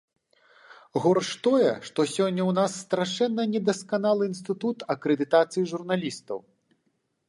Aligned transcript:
Горш 1.03 1.29
тое, 1.47 1.67
што 1.89 1.99
сёння 2.15 2.41
ў 2.47 2.51
нас 2.61 2.71
страшэнна 2.87 3.47
недасканалы 3.53 4.23
інстытут 4.33 4.77
акрэдытацыі 4.99 5.71
журналістаў. 5.75 6.37